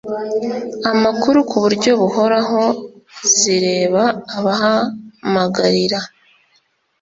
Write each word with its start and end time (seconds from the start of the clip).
amakuru 0.91 1.37
ku 1.49 1.57
buryo 1.63 1.91
buhoraho 2.01 2.61
zireba 3.37 4.03
abahamagarira 4.37 5.99